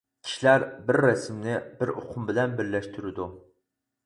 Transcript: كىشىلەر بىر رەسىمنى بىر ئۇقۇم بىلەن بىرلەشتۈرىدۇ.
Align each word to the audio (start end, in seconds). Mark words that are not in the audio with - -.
كىشىلەر 0.27 0.63
بىر 0.87 0.97
رەسىمنى 1.05 1.53
بىر 1.83 1.93
ئۇقۇم 1.93 2.27
بىلەن 2.31 2.57
بىرلەشتۈرىدۇ. 2.63 3.31